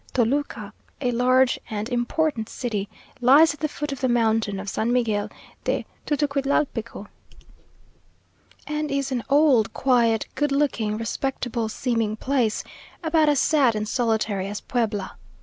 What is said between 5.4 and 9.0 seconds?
de Tutucuitlalpico; and